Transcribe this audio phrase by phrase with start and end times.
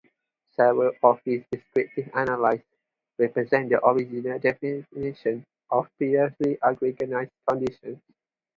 [0.55, 2.65] Several of his descriptive analyses
[3.19, 8.01] represent the original definition of previously unrecognized conditions.